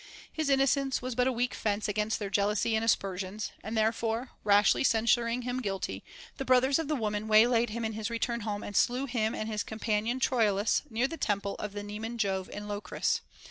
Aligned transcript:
His 0.33 0.49
innocence 0.49 0.99
was 1.03 1.13
but 1.13 1.27
a 1.27 1.31
weak 1.31 1.53
fence 1.53 1.87
against 1.87 2.17
their 2.17 2.31
jealousy 2.31 2.75
and 2.75 2.83
aspersions; 2.83 3.51
and 3.63 3.77
therefore, 3.77 4.31
rashly 4.43 4.83
cen 4.83 5.05
suring 5.05 5.43
him 5.43 5.61
guilty, 5.61 6.03
the 6.37 6.43
brothers 6.43 6.79
of 6.79 6.87
the 6.87 6.95
woman 6.95 7.27
waylaid 7.27 7.69
him 7.69 7.85
in 7.85 7.93
his 7.93 8.09
return 8.09 8.39
home, 8.39 8.63
and 8.63 8.75
slew 8.75 9.05
him 9.05 9.35
and 9.35 9.47
his 9.47 9.61
companion 9.61 10.19
Troilus 10.19 10.81
near 10.89 11.07
the 11.07 11.17
temple 11.17 11.53
of 11.59 11.75
Nemean 11.75 12.17
Jove 12.17 12.49
in 12.49 12.67
Locris. 12.67 13.21